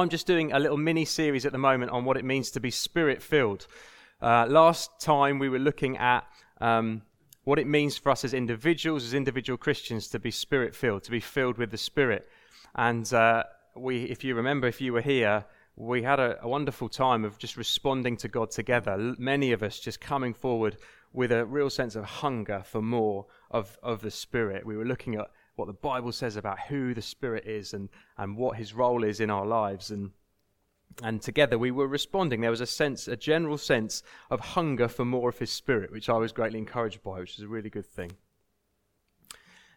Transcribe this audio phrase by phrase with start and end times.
[0.00, 2.60] I'm just doing a little mini series at the moment on what it means to
[2.60, 3.66] be spirit filled.
[4.20, 6.26] Uh, last time we were looking at
[6.60, 7.02] um,
[7.44, 11.10] what it means for us as individuals, as individual Christians, to be spirit filled, to
[11.10, 12.28] be filled with the Spirit.
[12.74, 13.44] And uh,
[13.76, 15.44] we, if you remember, if you were here,
[15.76, 18.92] we had a, a, wonderful time of just responding to God together.
[18.92, 20.76] L- many of us just coming forward
[21.12, 24.64] with a real sense of hunger for more of, of the Spirit.
[24.64, 28.36] We were looking at what the Bible says about who the Spirit is and, and
[28.36, 29.90] what his role is in our lives.
[29.90, 30.10] And,
[31.02, 32.40] and together we were responding.
[32.40, 36.08] There was a sense, a general sense of hunger for more of his Spirit, which
[36.08, 38.12] I was greatly encouraged by, which is a really good thing.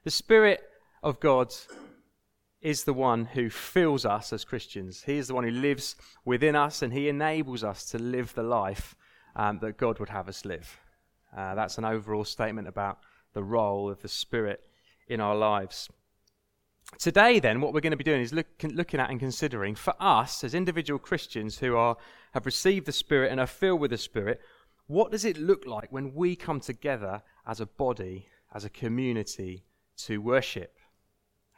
[0.04, 0.62] The Spirit
[1.04, 1.54] of God
[2.62, 5.04] is the one who fills us as Christians.
[5.04, 8.44] He is the one who lives within us and he enables us to live the
[8.44, 8.96] life
[9.36, 10.80] um, that God would have us live.
[11.36, 13.00] Uh, that's an overall statement about
[13.34, 14.64] the role of the Spirit
[15.08, 15.90] in our lives.
[16.98, 19.94] Today, then, what we're going to be doing is look, looking at and considering for
[20.00, 21.98] us as individual Christians who are,
[22.34, 24.40] have received the Spirit and are filled with the Spirit,
[24.88, 29.66] what does it look like when we come together as a body, as a community,
[29.98, 30.78] to worship?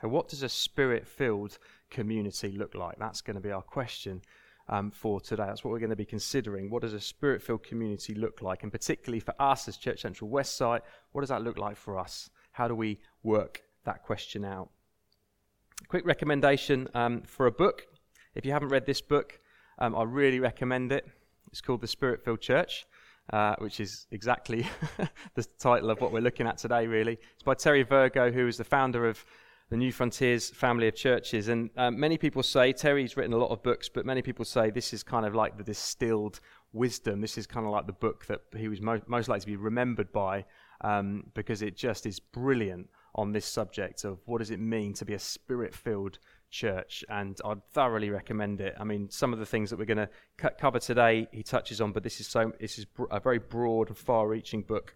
[0.02, 1.60] And what does a spirit filled
[1.90, 2.98] community look like?
[2.98, 4.22] That's going to be our question
[4.68, 5.46] um, for today.
[5.46, 6.70] That's what we're going to be considering.
[6.70, 8.64] What does a spirit filled community look like?
[8.64, 10.82] And particularly for us as Church Central West Westside,
[11.12, 12.30] what does that look like for us?
[12.60, 14.68] How do we work that question out?
[15.88, 17.88] Quick recommendation um, for a book.
[18.36, 19.40] If you haven't read this book,
[19.78, 21.08] um, I really recommend it.
[21.54, 22.86] It's called The Spirit Filled Church,
[23.32, 24.68] uh, which is exactly
[25.36, 27.18] the title of what we're looking at today, really.
[27.34, 29.24] It's by Terry Virgo, who is the founder of
[29.70, 31.48] the Newfrontiers family of churches.
[31.48, 34.70] And um, many people say, Terry's written a lot of books, but many people say
[34.70, 36.42] this is kind of like the distilled
[36.74, 37.22] wisdom.
[37.22, 39.56] This is kind of like the book that he was mo- most likely to be
[39.56, 40.44] remembered by
[40.82, 45.06] um, because it just is brilliant on this subject of what does it mean to
[45.06, 47.04] be a spirit filled church.
[47.10, 48.76] And I'd thoroughly recommend it.
[48.80, 50.10] I mean, some of the things that we're going to
[50.42, 53.40] c- cover today, he touches on, but this is, so, this is br- a very
[53.40, 54.96] broad and far reaching book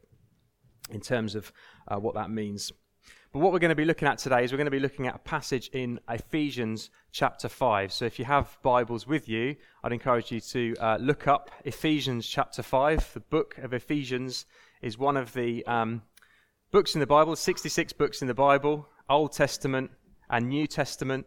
[0.89, 1.51] in terms of
[1.87, 2.71] uh, what that means.
[3.33, 5.07] But what we're going to be looking at today is we're going to be looking
[5.07, 7.91] at a passage in Ephesians chapter 5.
[7.91, 12.27] So if you have Bibles with you, I'd encourage you to uh, look up Ephesians
[12.27, 13.13] chapter 5.
[13.15, 14.45] The book of Ephesians
[14.83, 16.03] is one of the um,
[16.69, 19.89] books in the Bible, 66 books in the Bible, Old Testament
[20.29, 21.25] and New Testament.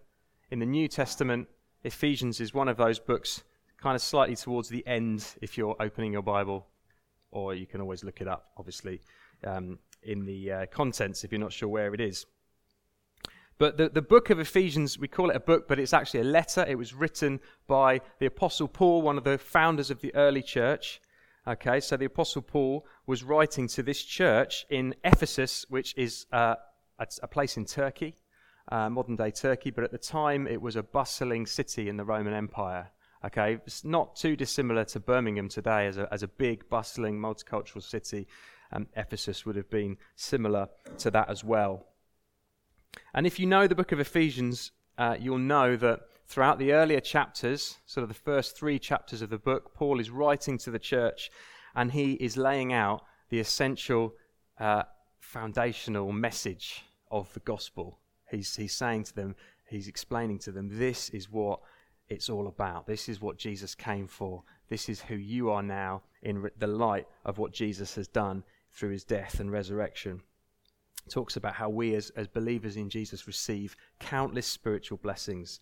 [0.53, 1.49] In the New Testament,
[1.83, 3.43] Ephesians is one of those books,
[3.83, 6.69] kind of slightly towards the end if you're opening your Bible,
[7.33, 9.01] or you can always look it up, obviously.
[9.43, 12.27] Um, in the uh, contents if you're not sure where it is.
[13.59, 16.25] But the, the book of Ephesians, we call it a book, but it's actually a
[16.25, 16.65] letter.
[16.69, 21.01] It was written by the Apostle Paul, one of the founders of the early church.
[21.49, 26.57] Okay, so the Apostle Paul was writing to this church in Ephesus, which is uh,
[26.99, 28.17] a, a, place in Turkey,
[28.71, 32.05] uh, modern day Turkey, but at the time it was a bustling city in the
[32.05, 32.91] Roman Empire.
[33.25, 37.83] Okay, it's not too dissimilar to Birmingham today as a, as a big, bustling, multicultural
[37.83, 38.27] city
[38.73, 40.69] um, Ephesus would have been similar
[40.99, 41.87] to that as well.
[43.15, 47.01] And if you know the book of Ephesians, uh, you'll know that throughout the earlier
[47.01, 50.79] chapters, sort of the first three chapters of the book, Paul is writing to the
[50.79, 51.31] church
[51.75, 54.15] and he is laying out the essential
[54.59, 54.85] uh,
[55.21, 58.01] foundational message of the gospel.
[58.31, 59.37] He's, he's saying to them,
[59.69, 61.61] he's explaining to them, this is what
[62.09, 62.87] it's all about.
[62.87, 64.43] This is what Jesus came for.
[64.69, 68.43] This is who you are now in the light of what Jesus has done
[68.77, 70.21] through his death and resurrection.
[71.09, 75.61] Talks about how we, as, as believers in Jesus, receive countless spiritual blessings,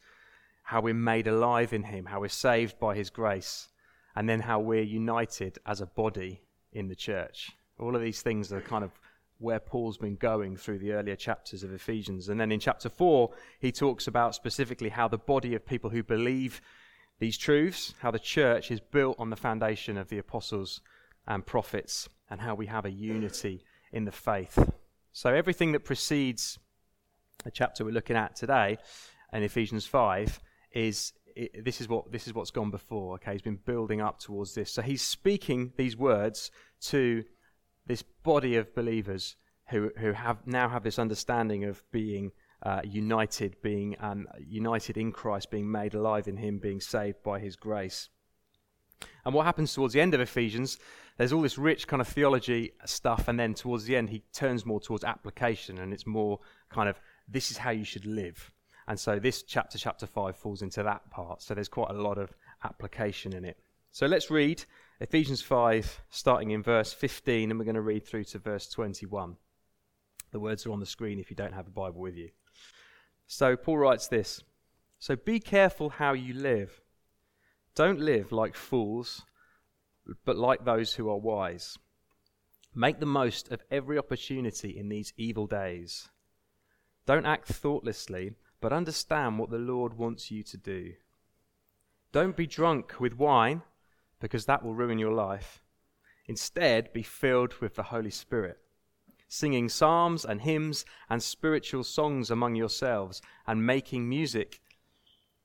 [0.65, 3.69] how we're made alive in him, how we're saved by his grace,
[4.17, 6.43] and then how we're united as a body
[6.73, 7.53] in the church.
[7.79, 8.91] All of these things are kind of
[9.39, 12.29] where Paul's been going through the earlier chapters of Ephesians.
[12.29, 13.31] And then in chapter 4,
[13.61, 16.61] he talks about specifically how the body of people who believe
[17.19, 20.81] these truths, how the church is built on the foundation of the apostles
[21.27, 24.59] and prophets and how we have a unity in the faith.
[25.13, 26.59] So, everything that precedes
[27.45, 28.79] the chapter we're looking at today
[29.33, 30.41] in Ephesians 5
[30.73, 33.33] is it, this is what this is what's gone before okay?
[33.33, 34.73] He's been building up towards this.
[34.73, 36.51] So he's speaking these words
[36.83, 37.25] to
[37.87, 39.37] this body of believers
[39.69, 42.33] who who have now have this understanding of being
[42.63, 47.41] uh, united being um, united in Christ being made alive in him being saved by
[47.41, 48.09] his grace.
[49.25, 50.79] And what happens towards the end of Ephesians,
[51.17, 54.67] there's all this rich kind of theology stuff, and then towards the end, he turns
[54.67, 56.41] more towards application, and it's more
[56.71, 58.51] kind of this is how you should live.
[58.87, 61.43] And so this chapter, chapter 5, falls into that part.
[61.43, 62.35] So there's quite a lot of
[62.65, 63.59] application in it.
[63.93, 64.65] So let's read
[65.01, 69.37] Ephesians 5, starting in verse 15, and we're going to read through to verse 21.
[70.33, 72.31] The words are on the screen if you don't have a Bible with you.
[73.27, 74.43] So Paul writes this
[74.99, 76.81] So be careful how you live.
[77.75, 79.23] Don't live like fools,
[80.25, 81.79] but like those who are wise.
[82.75, 86.09] Make the most of every opportunity in these evil days.
[87.07, 90.95] Don't act thoughtlessly, but understand what the Lord wants you to do.
[92.13, 93.63] Don't be drunk with wine,
[94.21, 95.63] because that will ruin your life.
[96.27, 98.59] Instead, be filled with the Holy Spirit,
[99.29, 104.61] singing psalms and hymns and spiritual songs among yourselves, and making music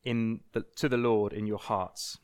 [0.04, 2.18] in the, to the Lord in your hearts.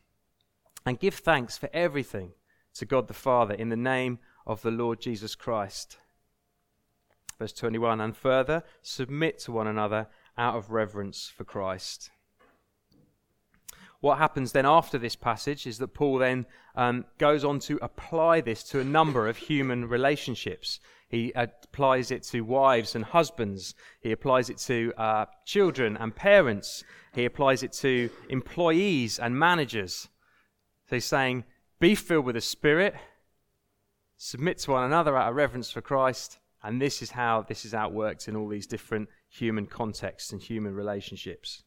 [0.86, 2.34] And give thanks for everything
[2.76, 5.98] to God the Father in the name of the Lord Jesus Christ.
[7.40, 12.12] Verse 21 And further, submit to one another out of reverence for Christ.
[14.02, 16.46] What happens then after this passage is that Paul then
[16.76, 20.80] um, goes on to apply this to a number of human relationships.
[21.08, 23.74] He applies it to wives and husbands.
[24.02, 26.84] He applies it to uh, children and parents.
[27.14, 30.08] He applies it to employees and managers.
[30.90, 31.46] So he's saying,
[31.80, 32.96] be filled with the Spirit,
[34.18, 37.74] submit to one another out of reverence for Christ, and this is how this is
[37.74, 41.64] outworked in all these different human contexts and human relationships.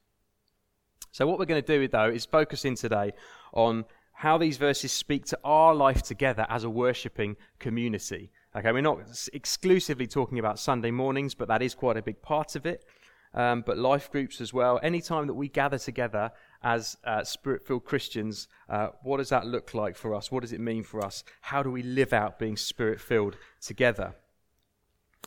[1.12, 3.12] So, what we're going to do, though, is focus in today
[3.52, 8.30] on how these verses speak to our life together as a worshipping community.
[8.56, 8.98] Okay, we're not
[9.32, 12.84] exclusively talking about Sunday mornings, but that is quite a big part of it.
[13.34, 14.80] Um, but life groups as well.
[14.82, 16.32] Anytime that we gather together
[16.62, 20.32] as uh, spirit filled Christians, uh, what does that look like for us?
[20.32, 21.24] What does it mean for us?
[21.40, 24.14] How do we live out being spirit filled together?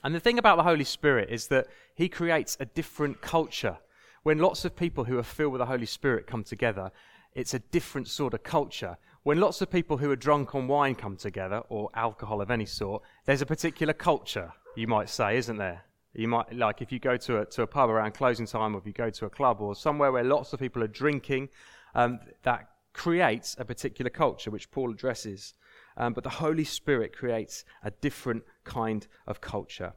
[0.04, 3.78] And the thing about the Holy Spirit is that He creates a different culture.
[4.24, 6.92] When lots of people who are filled with the Holy Spirit come together,
[7.34, 8.98] it's a different sort of culture.
[9.24, 12.66] When lots of people who are drunk on wine come together, or alcohol of any
[12.66, 15.84] sort, there's a particular culture, you might say, isn't there?
[16.14, 18.80] You might, like, if you go to a, to a pub around closing time, or
[18.80, 21.50] if you go to a club, or somewhere where lots of people are drinking,
[21.96, 25.54] um, that creates a particular culture, which Paul addresses.
[25.98, 29.94] Um, but the Holy Spirit creates a different kind of culture.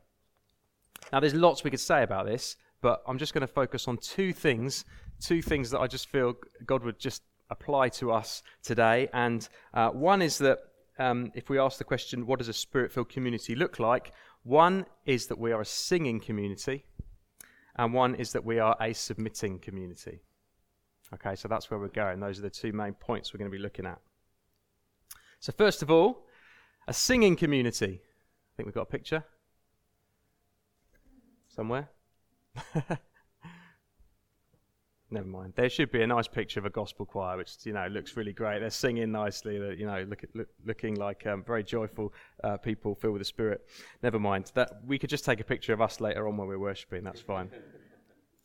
[1.13, 3.97] Now, there's lots we could say about this, but I'm just going to focus on
[3.99, 4.85] two things,
[5.21, 6.35] two things that I just feel
[6.67, 9.09] God would just apply to us today.
[9.13, 10.59] And uh, one is that
[10.99, 14.13] um, if we ask the question, what does a spirit filled community look like?
[14.45, 16.85] One is that we are a singing community,
[17.77, 20.21] and one is that we are a submitting community.
[21.15, 22.21] Okay, so that's where we're going.
[22.21, 23.99] Those are the two main points we're going to be looking at.
[25.41, 26.27] So, first of all,
[26.87, 28.01] a singing community.
[28.03, 29.25] I think we've got a picture
[31.49, 31.89] somewhere.
[35.11, 35.53] Never mind.
[35.55, 38.33] There should be a nice picture of a gospel choir, which you know looks really
[38.33, 38.61] great.
[38.61, 39.59] They're singing nicely.
[39.59, 42.13] They're, you know, look, look, looking like um, very joyful
[42.43, 43.67] uh, people filled with the Spirit.
[44.03, 44.51] Never mind.
[44.55, 47.05] That we could just take a picture of us later on when we're worshiping.
[47.05, 47.51] That's fine.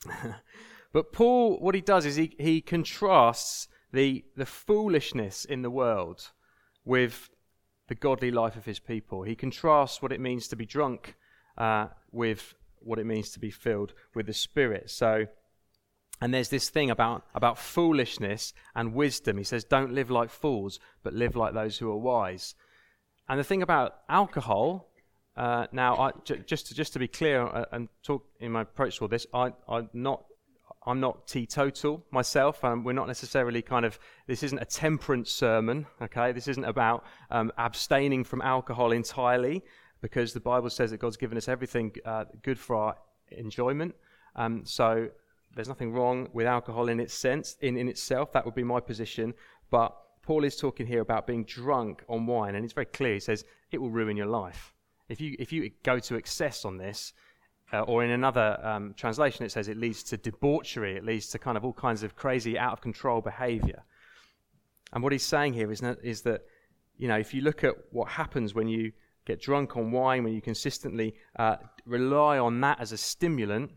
[0.94, 6.31] but Paul, what he does is he he contrasts the the foolishness in the world
[6.83, 7.29] with
[7.88, 9.23] the godly life of his people.
[9.23, 11.15] He contrasts what it means to be drunk
[11.57, 14.89] uh, with what it means to be filled with the Spirit.
[14.89, 15.25] So
[16.21, 19.38] and there's this thing about, about foolishness and wisdom.
[19.38, 22.56] He says, don't live like fools, but live like those who are wise.
[23.27, 24.92] And the thing about alcohol,
[25.38, 28.62] uh, now, I, j- just, to, just to be clear uh, and talk in my
[28.62, 30.25] approach to all this, I, I'm not.
[30.86, 32.63] I'm not teetotal myself.
[32.63, 36.31] Um, we're not necessarily kind of, this isn't a temperance sermon, okay?
[36.31, 39.61] This isn't about um, abstaining from alcohol entirely,
[40.02, 42.95] because the Bible says that God's given us everything uh, good for our
[43.30, 43.94] enjoyment.
[44.38, 45.09] Um, so
[45.56, 48.31] there's nothing wrong with alcohol in its sense, in, in itself.
[48.33, 49.33] That would be my position.
[49.71, 53.15] But Paul is talking here about being drunk on wine, and it's very clear.
[53.15, 54.73] He says it will ruin your life.
[55.09, 57.13] If you, if you go to excess on this,
[57.73, 61.39] uh, or in another um, translation, it says it leads to debauchery, it leads to
[61.39, 63.83] kind of all kinds of crazy, out of control behavior.
[64.94, 66.41] And what he's saying here is, that, is that,
[66.97, 68.91] you know, if you look at what happens when you
[69.25, 73.71] get drunk on wine, when you consistently uh, rely on that as a stimulant,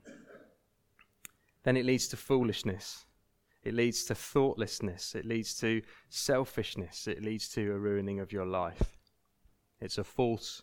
[1.64, 3.06] then it leads to foolishness.
[3.62, 5.14] It leads to thoughtlessness.
[5.14, 7.06] It leads to selfishness.
[7.06, 8.98] It leads to a ruining of your life.
[9.80, 10.62] It's a false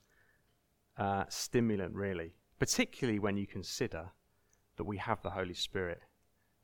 [0.98, 4.10] uh, stimulant, really, particularly when you consider
[4.76, 6.02] that we have the Holy Spirit,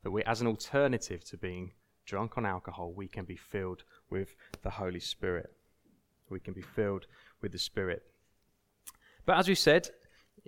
[0.02, 1.72] that we, as an alternative to being
[2.04, 5.52] drunk on alcohol, we can be filled with the Holy Spirit.
[6.28, 7.06] We can be filled
[7.40, 8.02] with the Spirit.
[9.24, 9.88] But as we said,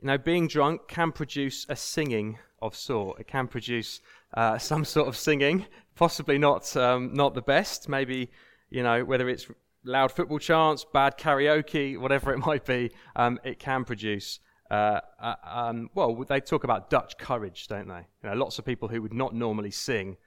[0.00, 3.20] you know, being drunk can produce a singing of sort.
[3.20, 4.00] It can produce
[4.34, 7.88] uh, some sort of singing, possibly not um, not the best.
[7.88, 8.30] Maybe
[8.70, 9.46] you know whether it's
[9.84, 12.90] loud football chants, bad karaoke, whatever it might be.
[13.16, 14.40] Um, it can produce.
[14.70, 18.06] Uh, uh, um, well, they talk about Dutch courage, don't they?
[18.22, 20.18] You know, lots of people who would not normally sing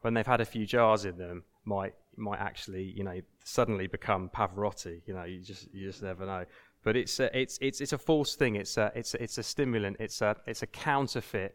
[0.00, 4.28] when they've had a few jars in them, might might actually, you know, suddenly become
[4.28, 5.00] Pavarotti.
[5.06, 6.44] You know, you just you just never know.
[6.84, 8.56] But it's a, it's it's it's a false thing.
[8.56, 9.96] It's a it's a, it's a stimulant.
[10.00, 11.54] It's a it's a counterfeit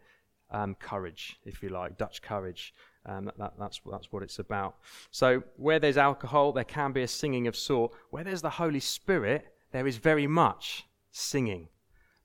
[0.50, 2.74] um, courage, if you like, Dutch courage.
[3.06, 4.76] Um, that, that's that's what it's about.
[5.10, 7.92] So where there's alcohol, there can be a singing of sort.
[8.10, 11.68] Where there's the Holy Spirit, there is very much singing,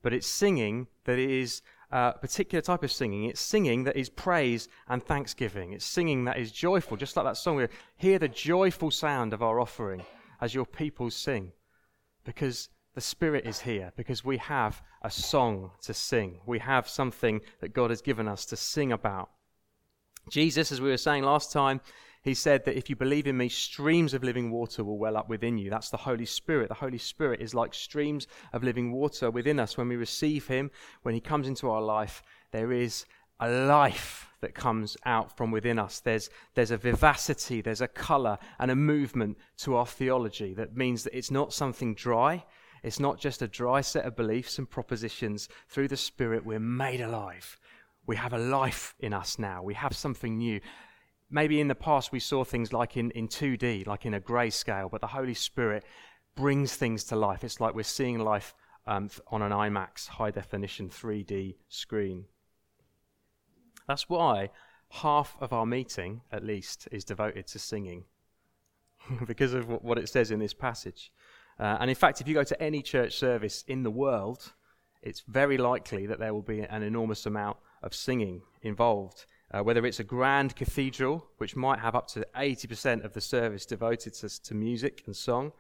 [0.02, 3.26] but it's singing that is a particular type of singing.
[3.26, 5.74] It's singing that is praise and thanksgiving.
[5.74, 7.56] It's singing that is joyful, just like that song.
[7.56, 10.04] We hear the joyful sound of our offering
[10.40, 11.52] as your people sing,
[12.24, 16.42] because the Spirit is here, because we have a song to sing.
[16.46, 19.30] We have something that God has given us to sing about.
[20.30, 21.80] Jesus, as we were saying last time,
[22.24, 25.30] he said that if you believe in me, streams of living water will well up
[25.30, 25.70] within you.
[25.70, 26.68] That's the Holy Spirit.
[26.68, 29.78] The Holy Spirit is like streams of living water within us.
[29.78, 30.70] When we receive him,
[31.04, 33.06] when he comes into our life, there is
[33.40, 36.02] a life that comes out from within us.
[36.02, 41.06] There's, there's a vivacity, there's a color and a movement to our theology that means
[41.06, 42.44] that it's not something dry.
[42.84, 45.50] It's not just a dry set of beliefs and propositions.
[45.68, 47.60] Through the Spirit, we're made alive.
[48.06, 49.62] We have a life in us now.
[49.62, 50.62] We have something new
[51.30, 54.90] maybe in the past we saw things like in, in 2D, like in a grayscale,
[54.90, 55.84] but the Holy Spirit
[56.36, 57.44] brings things to life.
[57.44, 58.56] It's like we're seeing life
[58.88, 62.26] um, on an IMAX high definition 3D screen.
[63.88, 64.50] That's why
[64.90, 68.06] half of our meeting, at least, is devoted to singing,
[69.28, 71.12] because of what it says in this passage.
[71.60, 74.54] Uh, and in fact, if you go to any church service in the world,
[75.02, 79.86] it's very likely that there will be an enormous amount of singing involved uh, whether
[79.86, 84.44] it's a grand cathedral, which might have up to 80% of the service devoted to,
[84.44, 85.52] to music and song,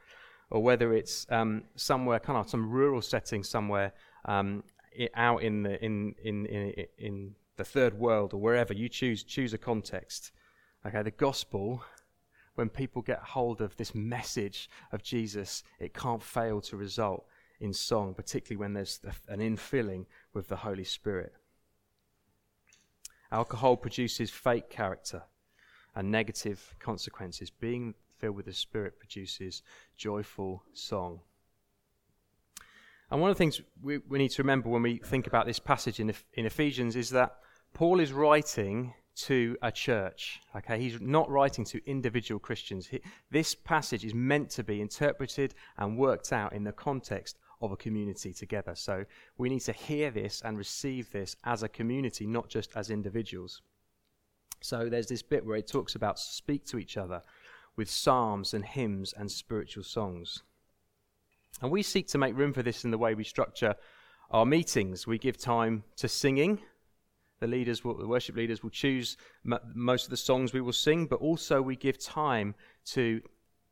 [0.51, 3.93] or whether it's um, somewhere, kind of some rural setting somewhere
[4.25, 4.63] um,
[5.15, 9.53] out in the, in, in, in, in the third world or wherever, you choose, choose
[9.53, 10.31] a context.
[10.85, 11.83] Okay, the gospel,
[12.59, 17.25] when people get hold of this message of Jesus, it can't fail to result
[17.61, 18.99] in song, particularly when there's
[19.29, 21.31] an infilling with the Holy Spirit.
[23.31, 25.23] Alcohol produces fake character
[25.95, 27.49] and negative consequences.
[27.49, 29.63] Being filled with the Spirit produces
[29.95, 31.21] joyful song.
[33.09, 35.59] And one of the things we, we need to remember when we think about this
[35.59, 37.37] passage in, in Ephesians is that
[37.73, 40.41] Paul is writing to a church.
[40.55, 42.87] Okay, he's not writing to individual Christians.
[42.87, 47.71] He, this passage is meant to be interpreted and worked out in the context of
[47.71, 48.73] a community together.
[48.75, 49.05] So
[49.37, 53.61] we need to hear this and receive this as a community, not just as individuals.
[54.61, 57.21] So there's this bit where it talks about speak to each other
[57.75, 60.43] with psalms and hymns and spiritual songs.
[61.61, 63.75] And we seek to make room for this in the way we structure
[64.31, 65.07] our meetings.
[65.07, 66.59] We give time to singing.
[67.39, 70.73] The leaders, will, the worship leaders, will choose m- most of the songs we will
[70.73, 72.55] sing, but also we give time
[72.87, 73.21] to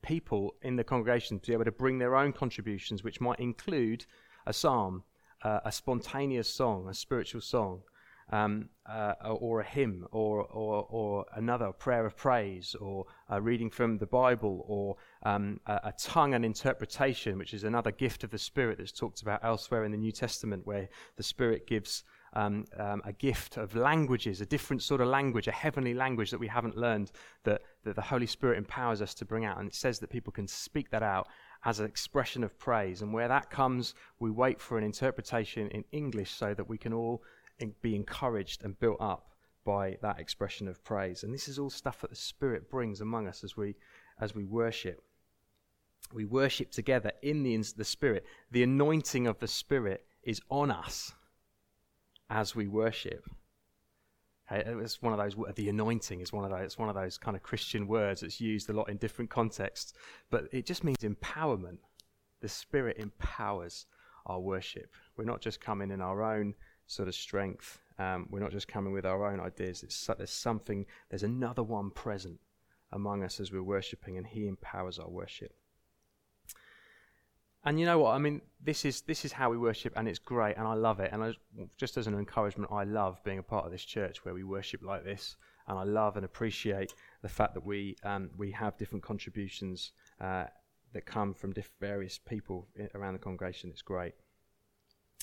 [0.02, 4.06] people in the congregation to be able to bring their own contributions, which might include
[4.46, 5.04] a psalm,
[5.44, 7.82] uh, a spontaneous song, a spiritual song,
[8.32, 13.70] um, uh, or a hymn, or, or, or another prayer of praise, or a reading
[13.70, 18.32] from the Bible, or um, a, a, tongue and interpretation, which is another gift of
[18.32, 22.04] the Spirit that's talked about elsewhere in the New Testament, where the Spirit gives
[22.38, 26.40] um, um, a gift of languages, a different sort of language, a heavenly language that
[26.40, 27.12] we haven't learned,
[27.46, 29.58] that, that the Holy Spirit empowers us to bring out.
[29.58, 31.28] And it says that people can speak that out
[31.66, 33.02] as an expression of praise.
[33.02, 36.94] And where that comes, we wait for an interpretation in English so that we can
[36.94, 37.24] all
[37.82, 39.32] be encouraged and built up
[39.66, 41.24] by that expression of praise.
[41.24, 43.74] And this is all stuff that the Spirit brings among us as we,
[44.22, 45.02] as we worship.
[46.14, 48.28] We worship together in the, the Spirit.
[48.52, 51.14] The anointing of the Spirit is on us
[52.30, 53.26] as we worship.
[54.50, 55.36] it's one of those.
[55.56, 56.64] The anointing is one of those.
[56.64, 59.94] It's one of those kind of Christian words that's used a lot in different contexts,
[60.30, 61.78] but it just means empowerment.
[62.42, 63.86] The Spirit empowers
[64.26, 64.94] our worship.
[65.16, 66.54] We're not just coming in our own
[66.86, 67.80] sort of strength.
[68.00, 69.84] Um, we're not just coming with our own ideas.
[69.84, 70.86] It's, there's something.
[71.10, 72.40] There's another one present
[72.92, 75.54] among us as we're worshiping, and He empowers our worship.
[77.68, 78.12] And you know what?
[78.12, 81.02] I mean, this is this is how we worship, and it's great, and I love
[81.02, 81.10] it.
[81.12, 81.34] And I,
[81.76, 84.82] just as an encouragement, I love being a part of this church where we worship
[84.82, 85.36] like this,
[85.68, 86.94] and I love and appreciate
[87.24, 90.46] the fact that we um, we have different contributions uh,
[90.94, 93.70] that come from diff- various people around the congregation.
[93.70, 94.14] It's great,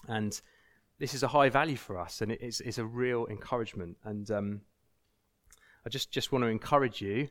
[0.06, 0.38] and
[0.98, 3.96] this is a high value for us, and it is it's a real encouragement.
[4.04, 4.60] And um,
[5.86, 7.30] I just just want to encourage you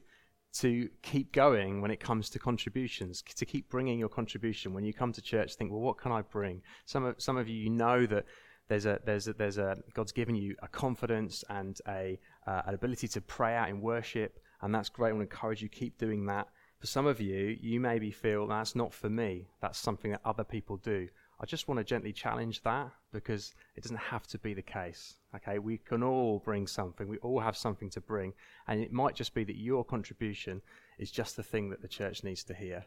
[0.54, 4.74] to keep going when it comes to contributions, to keep bringing your contribution.
[4.74, 6.62] When you come to church, think, well, what can I bring?
[6.86, 8.26] Some of, some of you, you know that
[8.70, 12.76] there's a, there's a, there's a, God's given you a confidence and a, uh, an
[12.76, 15.10] ability to pray out in worship, and that's great.
[15.10, 16.48] I want to encourage you keep doing that.
[16.80, 19.48] For some of you, you maybe feel that's not for me.
[19.62, 21.08] That's something that other people do.
[21.44, 25.16] I just want to gently challenge that because it doesn't have to be the case.
[25.36, 27.06] Okay, we can all bring something.
[27.06, 28.32] We all have something to bring,
[28.70, 30.62] and it might just be that your contribution
[30.98, 32.86] is just the thing that the church needs to hear.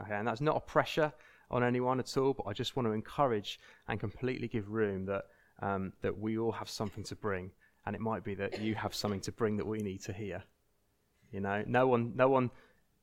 [0.00, 1.12] Okay, and that's not a pressure
[1.50, 5.24] on anyone at all, but I just want to encourage and completely give room that
[5.60, 7.50] um, that we all have something to bring,
[7.84, 10.44] and it might be that you have something to bring that we need to hear.
[11.32, 12.52] You know, no one, no one,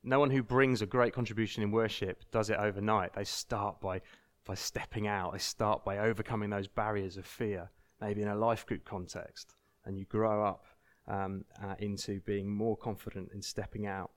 [0.06, 3.14] no one who brings a great contribution in worship does it overnight.
[3.14, 4.02] They start by
[4.46, 5.34] by stepping out.
[5.34, 7.70] They start by overcoming those barriers of fear,
[8.02, 10.66] maybe in a life group context, and you grow up
[11.08, 14.12] um, uh, into being more confident in stepping out.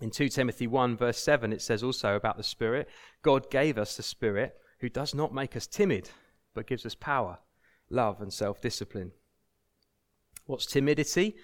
[0.00, 2.88] In 2 Timothy 1, verse 7, it says also about the Spirit
[3.22, 6.10] God gave us the Spirit who does not make us timid,
[6.54, 7.38] but gives us power,
[7.88, 9.12] love, and self discipline.
[10.44, 11.36] What's timidity?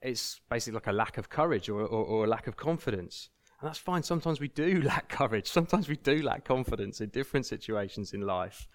[0.00, 3.28] It's basically like a lack of courage or, or, or, a lack of confidence.
[3.62, 4.02] And that's fine.
[4.02, 5.46] Sometimes we do lack courage.
[5.46, 8.66] Sometimes we do lack confidence in different situations in life.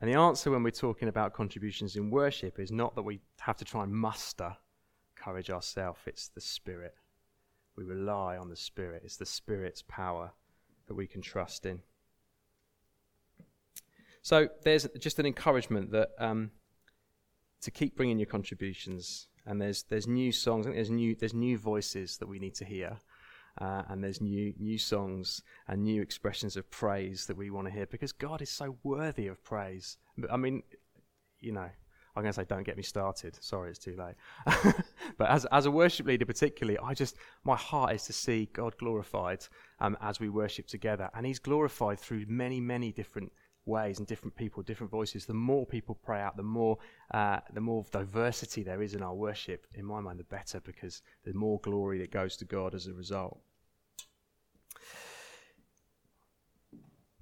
[0.00, 3.56] And the answer when we're talking about contributions in worship is not that we have
[3.56, 4.56] to try and muster
[5.16, 6.94] courage ourselves, it's the Spirit.
[7.74, 9.02] We rely on the Spirit.
[9.04, 10.30] It's the Spirit's power
[10.86, 11.80] that we can trust in.
[14.22, 16.52] So there's just an encouragement that um,
[17.62, 20.66] to keep bringing your contributions, and there's there's new songs.
[20.66, 22.98] I think there's new there's new voices that we need to hear,
[23.60, 27.72] uh, and there's new new songs and new expressions of praise that we want to
[27.72, 29.96] hear because God is so worthy of praise.
[30.30, 30.62] I mean,
[31.40, 31.68] you know,
[32.16, 33.36] I'm going to say, don't get me started.
[33.42, 34.14] Sorry, it's too late.
[35.18, 38.74] but as, as a worship leader, particularly, I just, my heart is to see God
[38.78, 39.44] glorified
[39.80, 41.10] um, as we worship together.
[41.14, 43.32] And He's glorified through many, many different
[43.66, 45.26] ways and different people, different voices.
[45.26, 46.78] The more people pray out, the more,
[47.12, 51.02] uh, the more diversity there is in our worship, in my mind, the better because
[51.24, 53.38] the more glory that goes to God as a result.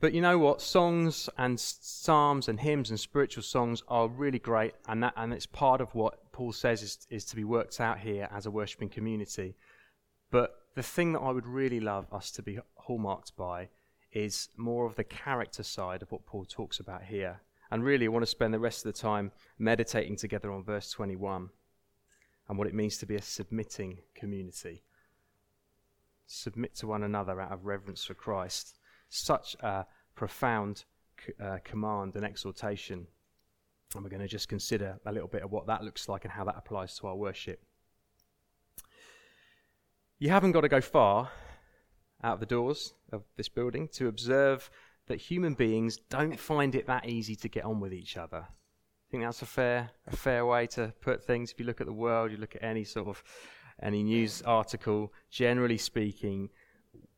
[0.01, 0.61] But you know what?
[0.61, 5.47] Songs and psalms and hymns and spiritual songs are really great, and that and it's
[5.47, 8.91] part of what Paul says is, is to be worked out here as a worshipping
[8.91, 9.57] community.
[10.31, 13.71] But the thing that I would really love us to be hallmarked by
[14.15, 17.41] is more of the character side of what Paul talks about here.
[17.71, 20.91] And really, I want to spend the rest of the time meditating together on verse
[20.91, 21.51] 21
[22.49, 24.83] and what it means to be a submitting community.
[26.27, 30.85] Submit to one another out of reverence for Christ such a profound
[31.43, 33.07] uh, command and exhortation.
[33.95, 36.33] And we're going to just consider a little bit of what that looks like and
[36.33, 37.61] how that applies to our worship.
[40.19, 41.31] You haven't got to go far
[42.25, 44.71] out of the doors of this building to observe
[45.07, 48.47] that human beings don't find it that easy to get on with each other.
[48.49, 51.53] I think that's a fair, a fair way to put things.
[51.53, 53.23] If you look at the world, you look at any sort of
[53.83, 56.49] any news article, generally speaking,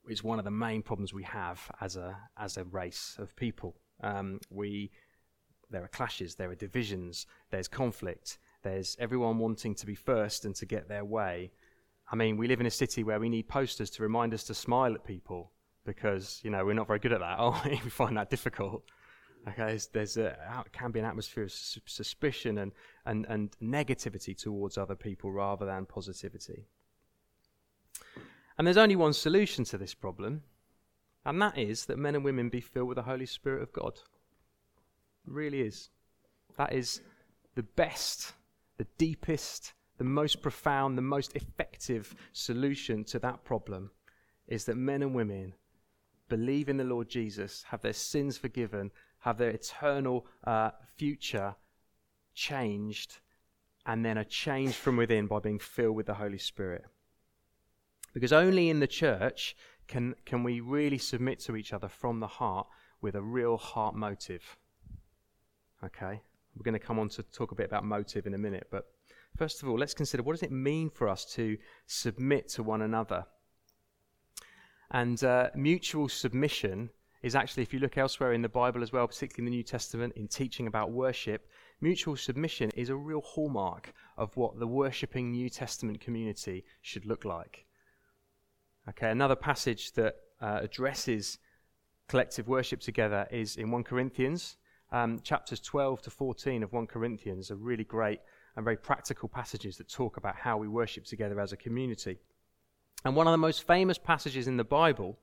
[0.08, 3.76] is one of the main problems we have as a as a race of people.
[4.02, 4.90] Um, we
[5.70, 10.54] there are clashes, there are divisions, there's conflict, there's everyone wanting to be first and
[10.56, 11.52] to get their way.
[12.10, 14.54] I mean, we live in a city where we need posters to remind us to
[14.54, 15.50] smile at people
[15.84, 17.36] because you know we're not very good at that.
[17.40, 18.82] Oh, we find that difficult.
[19.48, 22.72] Okay, there's, there's a can be an atmosphere of suspicion and,
[23.04, 26.66] and, and negativity towards other people rather than positivity.
[28.58, 30.42] And there's only one solution to this problem,
[31.24, 34.00] and that is that men and women be filled with the Holy Spirit of God.
[35.26, 35.90] It really is.
[36.56, 37.00] That is
[37.54, 38.32] the best,
[38.78, 43.90] the deepest, the most profound, the most effective solution to that problem
[44.46, 45.54] is that men and women
[46.28, 51.54] believe in the Lord Jesus, have their sins forgiven, have their eternal uh, future
[52.34, 53.18] changed,
[53.86, 56.84] and then are changed from within by being filled with the Holy Spirit.
[58.12, 59.56] Because only in the church
[59.86, 62.66] can, can we really submit to each other from the heart
[63.00, 64.56] with a real heart motive.
[65.84, 66.20] Okay?
[66.56, 68.86] We're going to come on to talk a bit about motive in a minute, but
[69.36, 72.82] first of all, let's consider what does it mean for us to submit to one
[72.82, 73.26] another?
[74.90, 76.90] And uh, mutual submission
[77.22, 79.64] is actually, if you look elsewhere in the Bible as well, particularly in the New
[79.64, 81.48] Testament, in teaching about worship,
[81.80, 87.24] mutual submission is a real hallmark of what the worshipping New Testament community should look
[87.24, 87.66] like.
[88.88, 91.38] Okay, another passage that uh, addresses
[92.08, 94.56] collective worship together is in 1 Corinthians.
[94.92, 98.20] Um, chapters 12 to 14 of 1 Corinthians are really great
[98.56, 102.18] and very practical passages that talk about how we worship together as a community.
[103.04, 105.18] And one of the most famous passages in the Bible,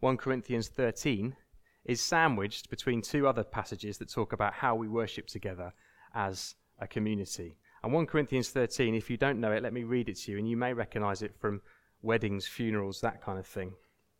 [0.00, 1.36] 1 Corinthians 13,
[1.84, 5.72] is sandwiched between two other passages that talk about how we worship together
[6.14, 7.56] as a community.
[7.82, 10.38] And 1 Corinthians 13, if you don't know it, let me read it to you,
[10.38, 11.60] and you may recognize it from
[12.02, 13.72] weddings, funerals, that kind of thing.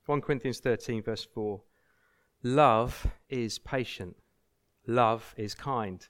[0.07, 1.61] 1 Corinthians 13, verse 4
[2.43, 4.17] Love is patient,
[4.87, 6.07] love is kind.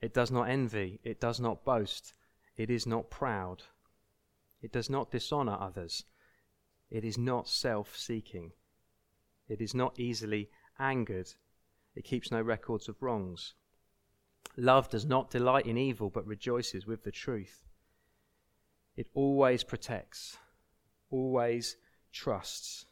[0.00, 2.14] It does not envy, it does not boast,
[2.56, 3.62] it is not proud,
[4.62, 6.04] it does not dishonor others,
[6.90, 8.52] it is not self seeking,
[9.48, 11.28] it is not easily angered,
[11.94, 13.54] it keeps no records of wrongs.
[14.56, 17.64] Love does not delight in evil, but rejoices with the truth.
[18.96, 20.38] It always protects,
[21.10, 21.76] always
[22.12, 22.86] trusts,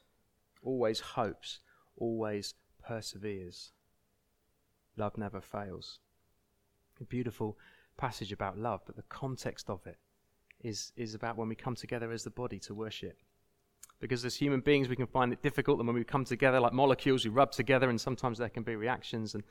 [0.62, 1.61] always hopes,
[1.97, 3.73] always perseveres.
[4.97, 6.01] Love never fails.
[7.06, 7.56] Beautiful
[7.96, 9.98] passage about love, but the context of it
[10.61, 13.18] is, is about when we come together as the body to worship.
[14.00, 16.72] Because as human beings, we can find it difficult, and when we come together like
[16.72, 19.44] molecules, we rub together, and sometimes there can be reactions, and,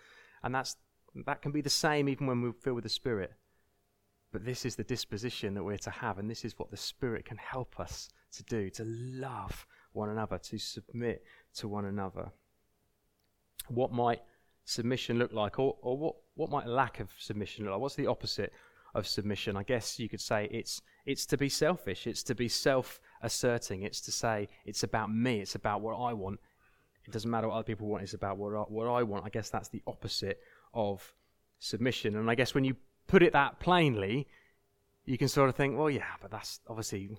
[0.43, 0.77] and that's,
[1.25, 3.33] that can be the same even when we feel with the Spirit.
[4.31, 7.25] But this is the disposition that we're to have, and this is what the Spirit
[7.25, 11.23] can help us to do to love one another, to submit
[11.55, 12.31] to one another.
[13.67, 14.21] What might
[14.65, 17.82] submission look like, or, or what, what might lack of submission look like?
[17.82, 18.54] What's the opposite
[18.95, 19.58] of submission?
[19.58, 23.84] I guess you could say it's, it's to be selfish, it's to be self asserting,
[23.84, 26.39] it's to say it's about me, it's about what I want.
[27.06, 29.26] It doesn't matter what other people want, it's about what I, what I want.
[29.26, 30.39] I guess that's the opposite
[30.73, 31.13] of
[31.60, 32.15] submission.
[32.15, 32.76] And I guess when you
[33.08, 34.28] put it that plainly,
[35.06, 37.17] you can sort of think, well, yeah, but that's obviously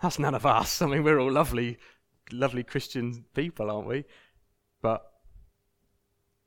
[0.00, 0.80] that's none of us.
[0.82, 1.78] I mean, we're all lovely,
[2.32, 4.04] lovely Christian people, aren't we?
[4.80, 5.10] But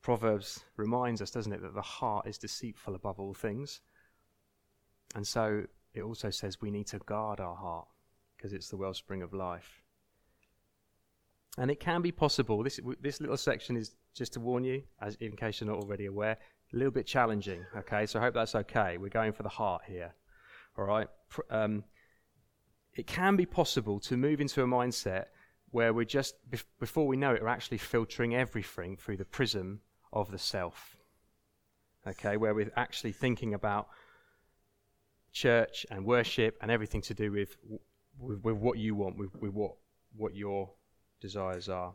[0.10, 3.82] Proverbs reminds us, doesn't it, that the heart is deceitful above all things.
[5.13, 7.86] And so it also says we need to guard our heart
[8.36, 9.84] because it's the wellspring of life.
[11.60, 12.63] And it can be possible.
[12.63, 16.08] This, this little section is just to warn you, as in case you're not already
[16.08, 16.39] aware,
[16.74, 17.63] a little bit challenging.
[17.78, 18.98] Okay, so I hope that's okay.
[18.98, 20.15] We're going for the heart here.
[20.76, 21.08] All right.
[21.52, 21.84] Um,
[22.95, 25.26] it can be possible to move into a mindset
[25.69, 26.34] where we're just,
[26.80, 30.98] before we know it, we're actually filtering everything through the prism of the self.
[32.08, 33.88] Okay, where we're actually thinking about
[35.32, 37.56] church and worship and everything to do with,
[38.17, 39.74] with, with what you want, with, with what,
[40.15, 40.72] what your
[41.22, 41.93] desires are.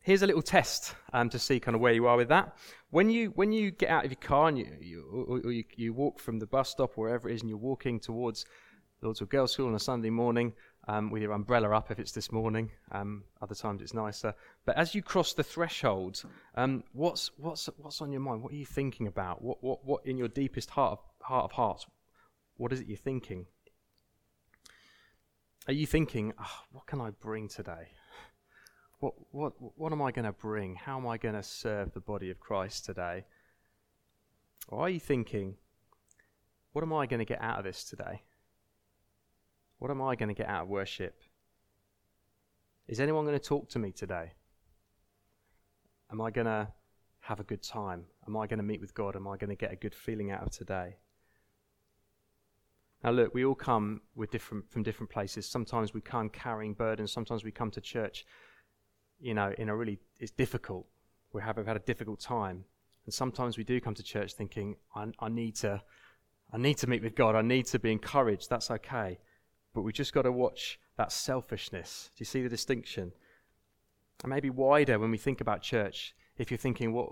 [0.00, 2.56] Here's a little test um, to see kind of where you are with that.
[2.90, 5.64] When you, when you get out of your car and you, you, or, or you,
[5.76, 8.44] you walk from the bus stop or wherever it is and you're walking towards
[9.00, 10.52] the little girls' school on a Sunday morning,
[10.88, 12.70] um, with your umbrella up if it's this morning.
[12.92, 14.34] Um, other times it's nicer.
[14.64, 16.22] But as you cross the threshold,
[16.54, 18.42] um, what's, what's, what's on your mind?
[18.42, 19.42] What are you thinking about?
[19.42, 21.86] What, what, what in your deepest heart of, heart of hearts,
[22.56, 23.46] what is it you're thinking?
[25.66, 27.88] Are you thinking, oh, what can I bring today?
[29.00, 30.76] What, what, what am I going to bring?
[30.76, 33.24] How am I going to serve the body of Christ today?
[34.68, 35.56] Or are you thinking,
[36.72, 38.22] what am I going to get out of this today?
[39.84, 41.20] What am I going to get out of worship?
[42.88, 44.32] Is anyone going to talk to me today?
[46.10, 46.68] Am I going to
[47.20, 48.06] have a good time?
[48.26, 49.14] Am I going to meet with God?
[49.14, 50.96] Am I going to get a good feeling out of today?
[53.02, 55.46] Now, look, we all come with different, from different places.
[55.46, 57.12] Sometimes we come carrying burdens.
[57.12, 58.24] Sometimes we come to church,
[59.20, 60.86] you know, in a really, it's difficult.
[61.34, 62.64] We have, we've had a difficult time.
[63.04, 65.82] And sometimes we do come to church thinking, I, I, need to,
[66.50, 67.34] I need to meet with God.
[67.34, 68.48] I need to be encouraged.
[68.48, 69.18] That's okay.
[69.74, 72.10] But we've just got to watch that selfishness.
[72.16, 73.12] Do you see the distinction?
[74.22, 77.10] And maybe wider when we think about church, if you're thinking, what,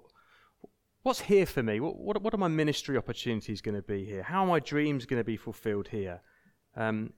[1.03, 1.81] what's here for me?
[1.81, 4.23] What, what, what are my ministry opportunities going to be here?
[4.23, 6.21] How are my dreams going to be fulfilled here?
[6.77, 7.13] Um,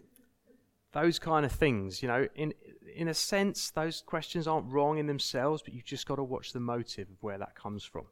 [0.92, 2.54] those kind of things, you know, in,
[2.96, 6.52] in a sense, those questions aren't wrong in themselves, but you've just got to watch
[6.52, 8.06] the motive of where that comes from.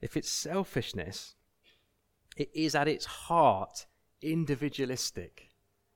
[0.00, 1.34] If it's selfishness,
[2.36, 3.86] it is at its heart
[4.20, 5.48] individualistic.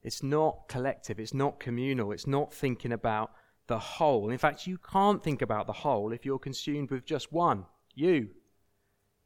[0.03, 3.33] It's not collective, it's not communal, it's not thinking about
[3.67, 4.31] the whole.
[4.31, 8.31] In fact, you can't think about the whole if you're consumed with just one, you.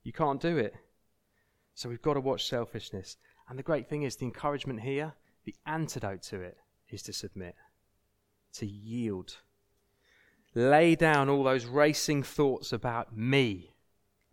[0.02, 0.74] You can't do it.
[1.74, 3.16] So we've got to watch selfishness.
[3.48, 6.58] And the great thing is, the encouragement here, the antidote to it,
[6.88, 7.54] is to submit,
[8.54, 9.36] to yield.
[10.54, 13.74] Lay down all those racing thoughts about me.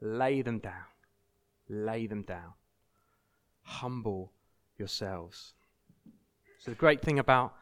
[0.01, 0.85] Lay them down.
[1.69, 2.53] Lay them down.
[3.61, 4.33] Humble
[4.77, 5.53] yourselves.
[6.59, 7.53] So the great thing about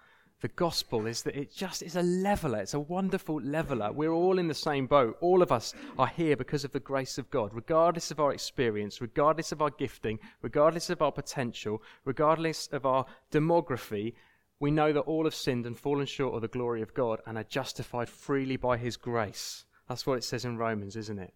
[0.41, 2.59] the gospel is that it just is a leveler.
[2.59, 3.91] It's a wonderful leveler.
[3.91, 5.17] We're all in the same boat.
[5.21, 9.01] All of us are here because of the grace of God, regardless of our experience,
[9.01, 14.13] regardless of our gifting, regardless of our potential, regardless of our demography.
[14.59, 17.37] We know that all have sinned and fallen short of the glory of God and
[17.37, 19.65] are justified freely by his grace.
[19.87, 21.33] That's what it says in Romans, isn't it?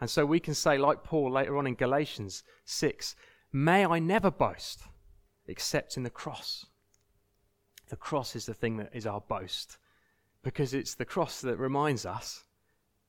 [0.00, 3.14] And so we can say, like Paul later on in Galatians 6,
[3.52, 4.82] may I never boast
[5.46, 6.66] except in the cross.
[7.88, 9.78] The cross is the thing that is our boast
[10.42, 12.44] because it's the cross that reminds us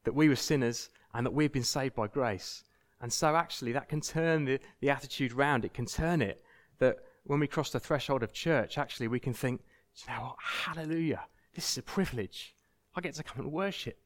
[0.03, 2.63] that we were sinners and that we've been saved by grace.
[2.99, 5.63] And so, actually, that can turn the, the attitude round.
[5.63, 6.43] It can turn it
[6.79, 9.61] that when we cross the threshold of church, actually, we can think,
[9.95, 10.35] you know what?
[10.39, 11.25] Hallelujah.
[11.53, 12.55] This is a privilege.
[12.95, 13.99] I get to come and worship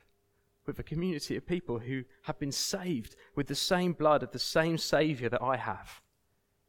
[0.65, 4.39] with a community of people who have been saved with the same blood of the
[4.39, 6.01] same Savior that I have.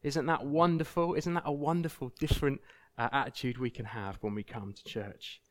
[0.01, 1.15] Isn't that wonderful?
[1.15, 2.61] Isn't that a wonderful, different
[2.97, 5.41] uh, attitude we can have when we come to church?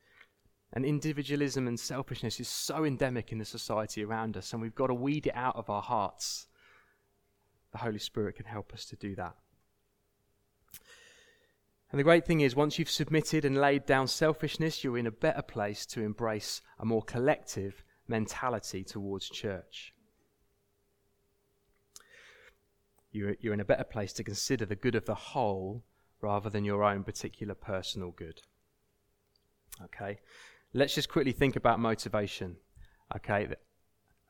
[0.73, 4.87] And individualism and selfishness is so endemic in the society around us, and we've got
[4.87, 6.47] to weed it out of our hearts.
[7.73, 9.35] The Holy Spirit can help us to do that.
[11.91, 15.11] And the great thing is, once you've submitted and laid down selfishness, you're in a
[15.11, 19.93] better place to embrace a more collective mentality towards church.
[23.11, 25.85] You're, you're in a better place to consider the good of the whole
[26.23, 28.41] rather than your own particular personal good.
[29.85, 30.19] Okay?
[30.73, 32.57] Let's just quickly think about motivation.
[33.17, 33.49] Okay?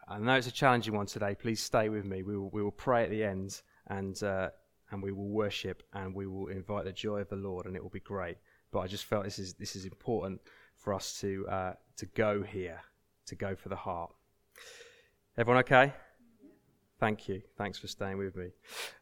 [0.09, 1.35] I know it's a challenging one today.
[1.35, 2.23] Please stay with me.
[2.23, 4.51] We will, we will pray at the end and, uh,
[4.91, 7.83] and we will worship and we will invite the joy of the Lord and it
[7.83, 8.39] will be great.
[8.73, 10.41] But I just felt this is, this is important
[10.77, 12.81] for us to, uh, to go here,
[13.27, 14.13] to go for the heart.
[15.37, 15.93] Everyone okay?
[17.03, 17.43] Thank you.
[17.59, 18.51] Thanks for staying with me.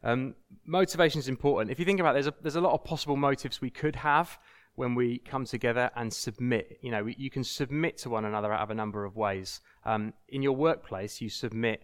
[0.03, 0.33] Um,
[0.65, 1.69] motivation is important.
[1.69, 3.95] If you think about it, there's a, there's a lot of possible motives we could
[3.97, 4.39] have
[4.73, 6.79] when we come together and submit.
[6.81, 9.61] You know, you can submit to one another out of a number of ways.
[9.85, 11.83] Um, in your workplace, you submit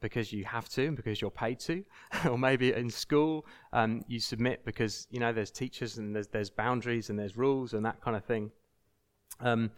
[0.00, 1.84] because you have to and because you're paid to,
[2.30, 6.50] or maybe in school um, you submit because you know there's teachers and there's there's
[6.50, 8.52] boundaries and there's rules and that kind of thing.
[9.40, 9.72] Um,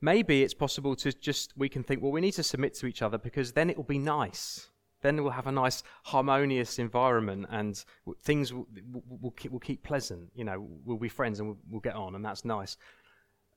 [0.00, 3.02] maybe it's possible to just we can think well we need to submit to each
[3.02, 4.71] other because then it will be nice
[5.02, 7.84] then we'll have a nice harmonious environment and
[8.22, 8.66] things will,
[9.20, 10.30] will, keep, will keep pleasant.
[10.34, 12.76] You know, we'll be friends and we'll, we'll get on, and that's nice.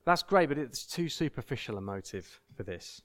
[0.06, 3.02] That's great, but it's too superficial a motive for this.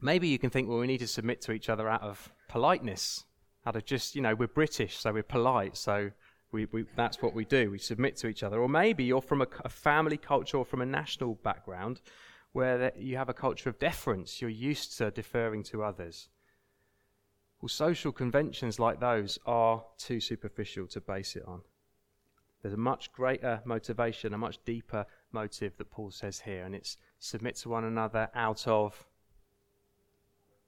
[0.00, 3.24] Maybe you can think, well, we need to submit to each other out of politeness,
[3.64, 6.10] out of just, you know, we're British, so we're polite, so
[6.50, 7.70] we, we, that's what we do.
[7.70, 8.60] We submit to each other.
[8.60, 12.00] Or maybe you're from a, a family culture or from a national background
[12.52, 14.40] where you have a culture of deference.
[14.42, 16.28] You're used to deferring to others.
[17.62, 21.62] Well, social conventions like those are too superficial to base it on.
[22.60, 26.96] There's a much greater motivation, a much deeper motive that Paul says here, and it's
[27.20, 29.06] submit to one another out of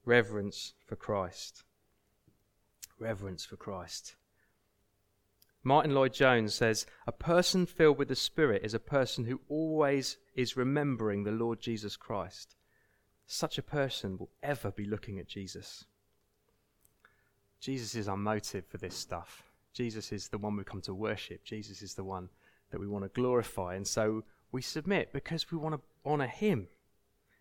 [0.05, 1.65] reverence for Christ.
[2.97, 4.15] Reverence for Christ.
[5.65, 10.55] Martyn Lloyd-Jones says, A person filled with the Spirit is a person who always is
[10.55, 12.55] remembering the Lord Jesus Christ.
[13.27, 15.83] Such a person will ever be looking at Jesus.
[17.65, 19.41] Jesus is our motive for this stuff.
[19.73, 21.43] Jesus is the one we come to worship.
[21.43, 22.29] Jesus is the one
[22.69, 23.73] that we want to glorify.
[23.73, 26.67] And so we submit because we want to honor him.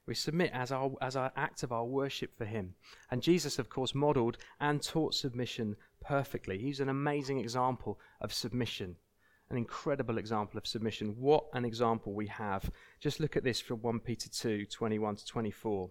[0.07, 2.75] We submit as our, as our act of our worship for him.
[3.11, 6.57] And Jesus, of course, modeled and taught submission perfectly.
[6.57, 8.97] He's an amazing example of submission,
[9.51, 11.17] an incredible example of submission.
[11.19, 12.71] What an example we have.
[12.99, 15.91] Just look at this from 1 Peter 2 21 to 24.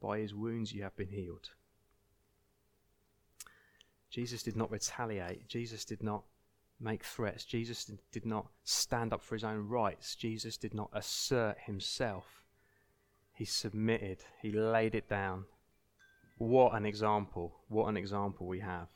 [0.00, 1.50] By his wounds you have been healed.
[4.10, 5.48] Jesus did not retaliate.
[5.48, 6.24] Jesus did not
[6.80, 7.44] make threats.
[7.44, 10.14] Jesus did not stand up for his own rights.
[10.14, 12.44] Jesus did not assert himself.
[13.34, 15.44] He submitted, he laid it down.
[16.38, 17.60] What an example!
[17.68, 18.88] What an example we have.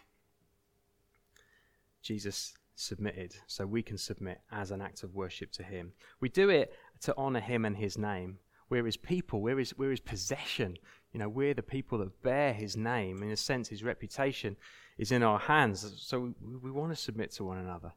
[2.03, 5.93] Jesus submitted, so we can submit as an act of worship to him.
[6.21, 8.39] We do it to honor him and his name.
[8.71, 10.79] We're his people, we're his, we're his possession.
[11.13, 13.23] You know, we're the people that bear his name.
[13.23, 14.57] In a sense, his reputation
[14.97, 15.93] is in our hands.
[15.99, 17.93] So we, we want to submit to one another.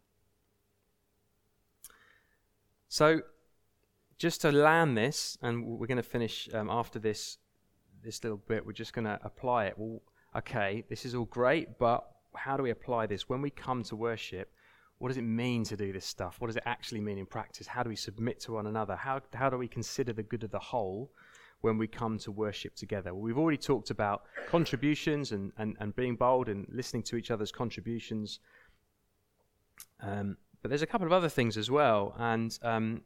[2.89, 3.21] So,
[4.17, 7.38] just to land this, and we're going to finish um, after this
[8.03, 9.75] this little bit, we're just going to apply it.
[9.77, 10.01] Well,
[10.36, 12.05] okay, this is all great, but
[12.36, 13.29] how do we apply this?
[13.29, 14.53] When we come to worship,
[15.04, 16.39] what does it mean to do this stuff?
[16.39, 17.68] What does it actually mean in practice?
[17.68, 18.96] How do we submit to one another?
[18.96, 21.12] How, how do we consider the good of the whole
[21.60, 23.13] when we come to worship together.
[23.13, 27.52] We've already talked about contributions and, and, and being bold and listening to each other's
[27.52, 28.39] contributions.
[30.02, 32.16] Um, but there's a couple of other things as well.
[32.18, 33.02] And um,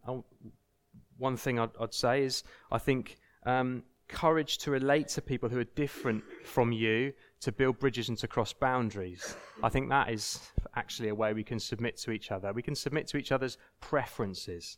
[1.18, 5.60] one thing I'd, I'd, say is I think um, courage to relate to people who
[5.60, 9.36] are different from you, to build bridges and to cross boundaries.
[9.64, 12.52] I think that is actually a way we can submit to each other.
[12.54, 14.78] We can submit to each other's preferences.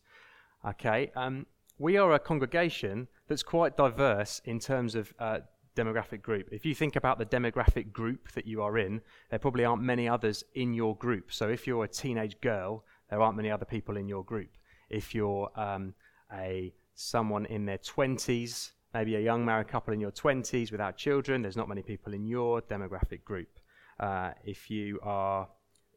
[0.68, 1.46] Okay, um,
[1.78, 5.40] we are a congregation that's quite diverse in terms of uh,
[5.76, 6.50] demographic group.
[6.52, 10.10] If you think about the demographic group that you are in, there probably aren't many
[10.10, 11.32] others in your group.
[11.32, 14.50] So if you're a teenage girl, there aren't many other people in your group.
[14.90, 15.94] If you're um,
[16.34, 21.42] a someone in their 20s, maybe a young married couple in your 20s without children,
[21.42, 23.60] there's not many people in your demographic group.
[24.00, 25.48] Uh, if you are,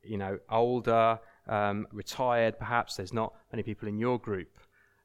[0.03, 4.59] you know, older, um, retired, perhaps there's not many people in your group.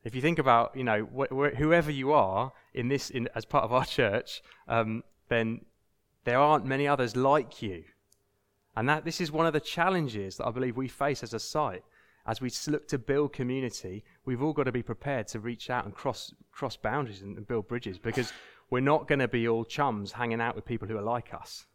[0.04, 3.46] If you think about, you know, wh- wh- whoever you are in this, in, as
[3.46, 5.62] part of our church, um, then
[6.24, 7.84] there aren't many others like you.
[8.76, 11.40] And that this is one of the challenges that I believe we face as a
[11.40, 11.84] site.
[12.28, 15.86] As we look to build community, we've all got to be prepared to reach out
[15.86, 18.34] and cross cross boundaries and, and build bridges because
[18.70, 21.66] we're not going to be all chums hanging out with people who are like us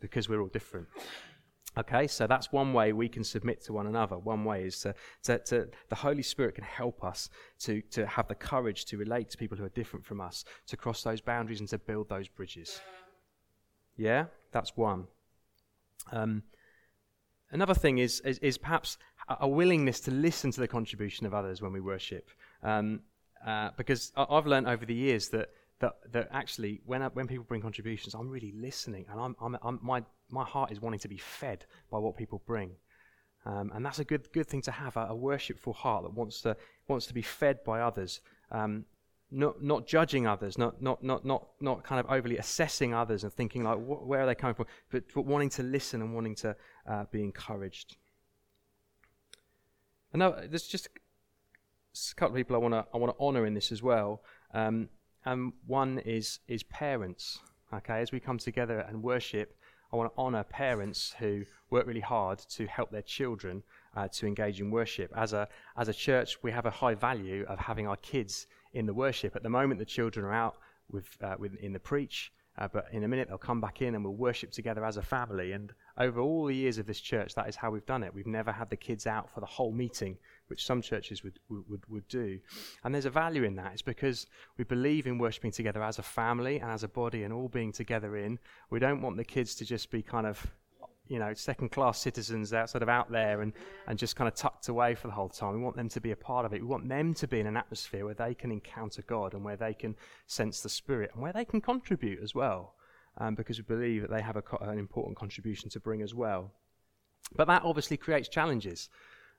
[0.00, 0.86] because we're all different.
[1.78, 4.18] Okay, so that's one way we can submit to one another.
[4.18, 8.28] One way is to, to, to, the Holy Spirit can help us to, to have
[8.28, 11.60] the courage to relate to people who are different from us, to cross those boundaries
[11.60, 12.78] and to build those bridges.
[13.96, 15.06] Yeah, that's one.
[16.10, 16.42] Um,
[17.50, 21.62] another thing is, is, is, perhaps a willingness to listen to the contribution of others
[21.62, 22.30] when we worship.
[22.62, 23.00] Um,
[23.46, 25.50] uh, because I've learned over the years that
[25.82, 29.58] that, that actually, when, I, when people bring contributions, I'm really listening, and I'm, I'm,
[29.62, 32.70] I'm, my, my heart is wanting to be fed by what people bring.
[33.44, 36.40] Um, and that's a good, good thing to have a, a, worshipful heart that wants
[36.42, 36.56] to,
[36.86, 38.20] wants to be fed by others,
[38.52, 38.84] um,
[39.32, 43.32] not, not judging others, not, not, not, not, not kind of overly assessing others and
[43.32, 46.36] thinking, like, wh- where are they coming from, but, but wanting to listen and wanting
[46.36, 46.54] to
[46.88, 47.96] uh, be encouraged.
[50.12, 53.54] And there's just a couple of people I want to I want to honour in
[53.54, 54.22] this as well.
[54.52, 54.88] Um,
[55.24, 57.38] and one is, is parents.
[57.72, 59.56] Okay, as we come together and worship,
[59.92, 63.62] I want to honour parents who work really hard to help their children
[63.96, 65.10] uh, to engage in worship.
[65.16, 68.86] As a, as a church, we have a high value of having our kids in
[68.86, 69.36] the worship.
[69.36, 70.56] At the moment, the children are out
[70.90, 73.94] with, uh, with, in the preach, uh, but in a minute they'll come back in
[73.94, 75.52] and we'll worship together as a family.
[75.52, 78.14] And over all the years of this church, that is how we've done it.
[78.14, 81.82] We've never had the kids out for the whole meeting which some churches would, would,
[81.88, 82.38] would do.
[82.84, 83.72] And there's a value in that.
[83.72, 84.26] It's because
[84.58, 87.72] we believe in worshipping together as a family and as a body and all being
[87.72, 88.38] together in.
[88.68, 90.46] We don't want the kids to just be kind of,
[91.12, 93.52] you know, second class citizens out sort of out there and,
[93.86, 95.52] and just kind of tucked away for the whole time.
[95.52, 96.62] We want them to be a part of it.
[96.62, 99.58] We want them to be in an atmosphere where they can encounter God and where
[99.58, 99.94] they can
[100.26, 102.76] sense the Spirit and where they can contribute as well.
[103.18, 106.50] Um, because we believe that they have a, an important contribution to bring as well.
[107.36, 108.88] But that obviously creates challenges.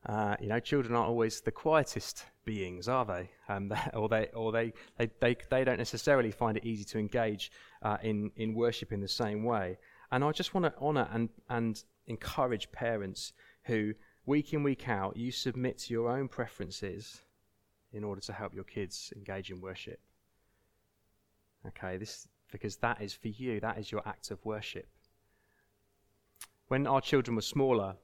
[0.05, 3.31] Uh, you know, children aren't always the quietest beings, are they?
[3.49, 7.51] Um, or they, or they, they, they, they, don't necessarily find it easy to engage
[7.81, 9.79] uh, in, in worship in the same way.
[10.13, 13.95] And I just want to honour and, and encourage parents who,
[14.28, 17.23] week in, week out, you submit to your own preferences
[17.91, 19.99] in order to help your kids engage in worship.
[21.65, 24.86] Okay, this because that is for you, that is your act of worship.
[26.67, 27.95] When our children were smaller,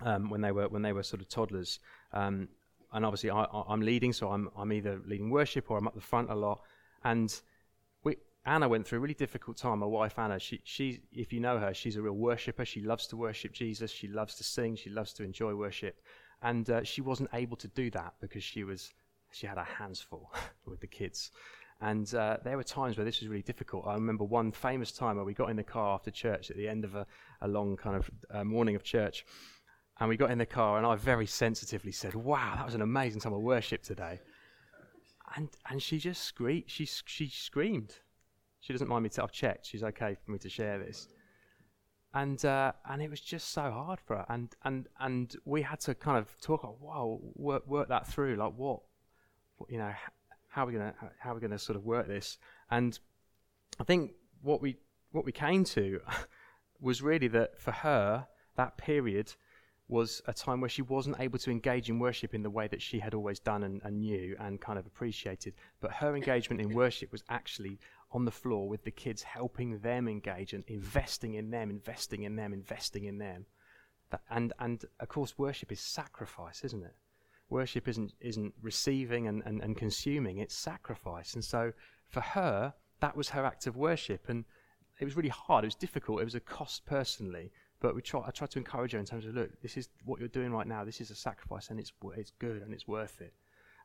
[0.00, 1.78] um, when they were when they were sort of toddlers.
[2.10, 2.48] Um,
[2.90, 6.00] and obviously, I, am leading, so I'm I'm either leading worship or I'm up the
[6.00, 6.62] front a lot.
[7.04, 7.38] And
[8.48, 9.80] Anna went through a really difficult time.
[9.80, 12.64] My wife Anna, she she if you know her, she's a real worshipper.
[12.64, 13.90] She loves to worship Jesus.
[13.90, 14.74] She loves to sing.
[14.74, 16.00] She loves to enjoy worship.
[16.40, 18.94] And uh, she wasn't able to do that because she was
[19.32, 20.32] she had her hands full
[20.66, 21.30] with the kids.
[21.80, 23.86] And uh, there were times where this was really difficult.
[23.86, 26.68] I remember one famous time where we got in the car after church at the
[26.68, 27.06] end of a,
[27.42, 29.26] a long kind of uh, morning of church,
[30.00, 32.82] and we got in the car, and I very sensitively said, Wow, that was an
[32.82, 34.20] amazing time of worship today.
[35.36, 36.64] And, and she just screamed.
[36.68, 37.94] She, she screamed.
[38.60, 39.66] She doesn't mind me to, I've checked.
[39.66, 41.08] She's okay for me to share this.
[42.14, 44.26] And, uh, and it was just so hard for her.
[44.28, 48.36] And, and, and we had to kind of talk, oh, wow, work, work that through.
[48.36, 48.80] Like, what,
[49.58, 49.92] what you know,
[50.48, 52.38] how are we to, how are we to sort of work this?
[52.70, 52.98] And
[53.78, 54.76] I think what we,
[55.12, 56.00] what we came to
[56.80, 59.34] was really that for her, that period
[59.88, 62.80] was a time where she wasn't able to engage in worship in the way that
[62.82, 65.54] she had always done and, and, knew and kind of appreciated.
[65.80, 67.78] But her engagement in worship was actually
[68.10, 72.36] on the floor with the kids, helping them engage and investing in them, investing in
[72.36, 73.46] them, investing in them.
[74.10, 76.94] That, and, and of course, worship is sacrifice, isn't it?
[77.50, 81.34] Worship isn't, isn't receiving and, and, and consuming, it's sacrifice.
[81.34, 81.72] And so
[82.08, 84.28] for her, that was her act of worship.
[84.28, 84.44] And
[85.00, 85.64] it was really hard.
[85.64, 86.20] It was difficult.
[86.20, 87.52] It was a cost personally.
[87.80, 90.18] But we try, I tried to encourage her in terms of, look, this is what
[90.18, 90.84] you're doing right now.
[90.84, 93.32] This is a sacrifice, and it's, it's good and it's worth it.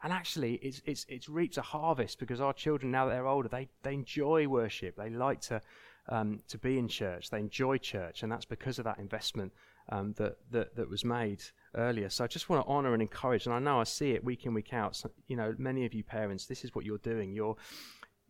[0.04, 3.48] And actually, it's, it's, it's reaped a harvest because our children, now that they're older,
[3.48, 4.98] they, they enjoy worship.
[4.98, 5.62] They like to,
[6.10, 7.30] um, to be in church.
[7.30, 8.22] They enjoy church.
[8.22, 9.54] And that's because of that investment
[9.90, 11.42] um, that, that, that was made
[11.76, 12.10] earlier.
[12.10, 13.46] So I just want to honour and encourage.
[13.46, 14.98] And I know I see it week in, week out.
[14.98, 17.32] So, you know, many of you parents, this is what you're doing.
[17.32, 17.56] You're,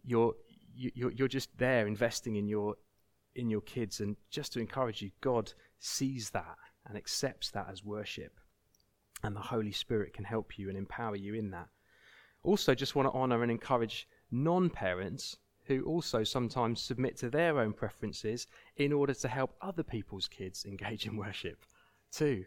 [0.06, 0.36] you're,
[0.76, 2.76] you're, you're just there investing in your
[3.36, 4.00] in your kids.
[4.00, 6.58] And just to encourage you, God sees that
[6.88, 8.40] and accepts that as worship.
[9.24, 11.70] And the Holy Spirit can help you and empower you in that.
[12.44, 17.58] Also, just want to honor and encourage non parents who also sometimes submit to their
[17.60, 21.66] own preferences in order to help other people's kids engage in worship,
[22.12, 22.44] too.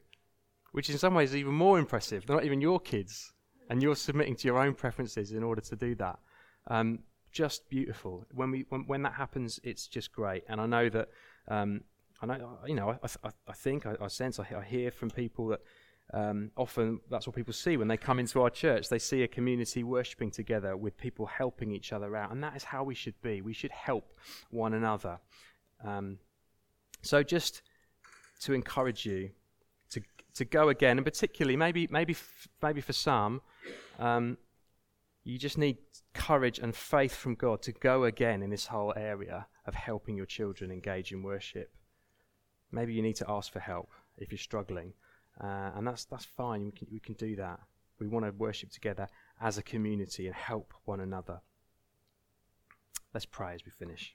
[0.72, 2.26] Which in some ways is even more impressive.
[2.26, 3.32] They're not even your kids,
[3.70, 6.18] and you're submitting to your own preferences in order to do that.
[6.66, 6.98] Um,
[7.32, 8.26] just beautiful.
[8.32, 10.44] When we when, when that happens, it's just great.
[10.48, 11.08] And I know that
[11.48, 11.82] um,
[12.20, 15.10] I know you know I, I, I think I, I sense I, I, hear from
[15.10, 15.60] people that
[16.12, 18.88] um, often that's what people see when they come into our church.
[18.88, 22.64] They see a community worshiping together with people helping each other out, and that is
[22.64, 23.42] how we should be.
[23.42, 24.14] We should help
[24.50, 25.18] one another.
[25.84, 26.18] Um,
[27.02, 27.62] so just
[28.42, 29.30] to encourage you
[29.90, 30.00] to
[30.34, 32.16] to go again, and particularly maybe maybe
[32.62, 33.42] maybe for some.
[33.98, 34.38] Um,
[35.24, 35.78] you just need
[36.14, 40.26] courage and faith from God to go again in this whole area of helping your
[40.26, 41.72] children engage in worship.
[42.70, 44.92] Maybe you need to ask for help if you're struggling,
[45.40, 46.64] uh, and that's that's fine.
[46.64, 47.60] We can we can do that.
[47.98, 49.08] We want to worship together
[49.40, 51.40] as a community and help one another.
[53.14, 54.14] Let's pray as we finish.